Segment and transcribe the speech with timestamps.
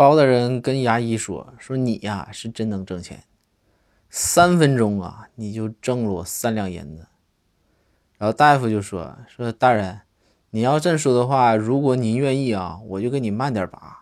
[0.00, 3.24] 包大人跟牙医说：“说你呀是真能挣钱，
[4.08, 7.06] 三分钟啊你就挣了我三两银子。”
[8.16, 10.00] 然后大夫就说：“说大人，
[10.52, 13.99] 你要这么说的话，如果您愿意啊，我就给你慢点拔。”